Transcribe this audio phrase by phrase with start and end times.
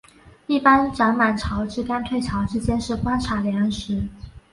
[0.47, 4.01] 一般涨满潮至刚退潮之间是观察良时。